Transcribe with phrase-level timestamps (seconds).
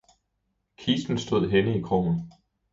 [0.77, 2.31] Kisten stod henne i krogen.